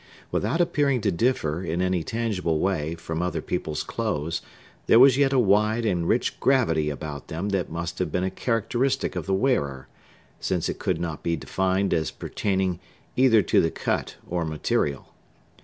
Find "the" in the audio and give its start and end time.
9.27-9.35, 13.61-13.69